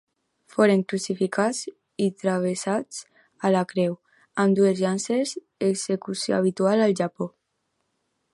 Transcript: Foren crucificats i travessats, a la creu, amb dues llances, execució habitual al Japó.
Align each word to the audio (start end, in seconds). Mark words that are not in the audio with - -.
Foren 0.51 0.79
crucificats 0.91 1.59
i 2.05 2.07
travessats, 2.21 3.01
a 3.49 3.53
la 3.57 3.63
creu, 3.75 3.93
amb 4.45 4.61
dues 4.61 4.83
llances, 4.87 5.35
execució 5.73 6.39
habitual 6.41 6.87
al 6.89 6.97
Japó. 7.03 7.31